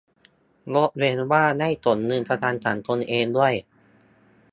[0.73, 3.53] ยกเว้นว่าได้ส่งเงินประกันสังคมเองด้วย